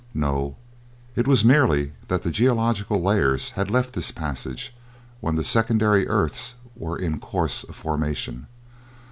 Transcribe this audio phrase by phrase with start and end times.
[0.15, 0.55] No!
[1.15, 4.73] It was merely that the geological layers had left this passage
[5.19, 8.47] when the secondary earths were in course of formation.